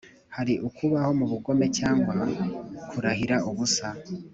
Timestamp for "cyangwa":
1.77-2.15